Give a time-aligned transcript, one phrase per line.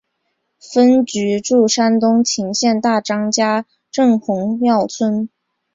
[0.73, 5.29] 分局驻山东莘县大张家镇红庙村。